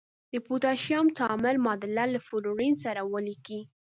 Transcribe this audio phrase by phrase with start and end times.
[0.31, 3.61] د پوتاشیم تعامل معادله له فلورین سره ولیکئ.